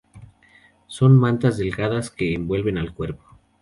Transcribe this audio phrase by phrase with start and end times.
[0.87, 3.37] Son mantas delgadas que envuelven al cuerpo.